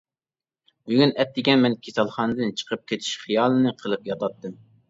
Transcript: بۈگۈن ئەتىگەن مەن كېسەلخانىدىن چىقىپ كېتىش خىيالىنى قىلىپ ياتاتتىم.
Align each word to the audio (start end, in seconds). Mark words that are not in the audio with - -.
بۈگۈن 0.91 1.13
ئەتىگەن 1.23 1.61
مەن 1.65 1.77
كېسەلخانىدىن 1.89 2.57
چىقىپ 2.63 2.83
كېتىش 2.93 3.13
خىيالىنى 3.27 3.79
قىلىپ 3.85 4.11
ياتاتتىم. 4.15 4.61